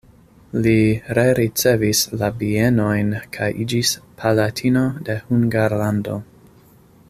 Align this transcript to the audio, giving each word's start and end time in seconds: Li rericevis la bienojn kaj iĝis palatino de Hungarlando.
Li 0.67 0.71
rericevis 1.17 2.01
la 2.21 2.29
bienojn 2.39 3.11
kaj 3.37 3.51
iĝis 3.67 3.93
palatino 4.23 4.85
de 5.11 5.21
Hungarlando. 5.29 6.21